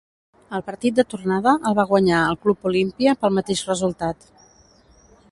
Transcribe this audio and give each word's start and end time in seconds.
El 0.59 0.61
partit 0.67 0.95
de 0.99 1.03
tornada 1.13 1.51
el 1.71 1.75
va 1.79 1.85
guanyar 1.91 2.21
el 2.29 2.39
Club 2.45 2.65
Olimpia 2.69 3.15
pel 3.25 3.35
mateix 3.41 3.61
resultat. 3.73 4.25